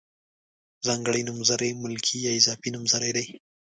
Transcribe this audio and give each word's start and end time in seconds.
ځانګړي 0.85 1.21
نومځري 1.27 1.69
ملکي 1.83 2.17
یا 2.25 2.31
اضافي 2.39 2.69
نومځري 2.73 3.11
دي. 3.17 3.25